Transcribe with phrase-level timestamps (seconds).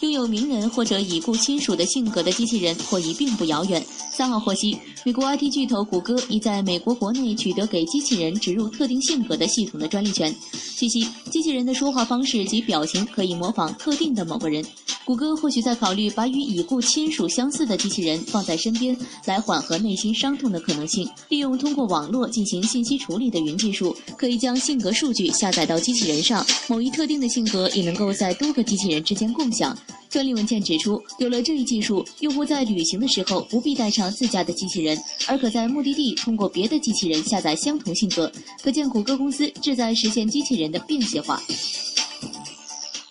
[0.00, 3.84] 拥有名人或者已故亲属的性格的机器人或已并不遥远。
[4.10, 10.34] 三号获悉，美国 IT 巨头谷歌已在美国国内取得给机器人植入特定性格的系统的专利权。
[10.76, 14.64] 据悉，机器人的说话方式及表情可以模仿特定的某个人。
[15.04, 18.96] 谷歌或许在考虑把与已故亲属相似的机器人放在身边，
[19.26, 21.06] 来缓和内心伤痛的可能性。
[21.28, 29.76] 利用通过网络进行信息处理的云技术，可以将性格数据下载到机器人上，某一特定的性格也能够在多个机器人之间共享。
[30.08, 38.30] 专利文件指出，有了这一技术，用户在旅行的时候不必带上自家的机器人，而可在目的地通过别的机器人下载相同性格。
[38.62, 41.42] 可见，谷歌公司志在实现机器人的便携化。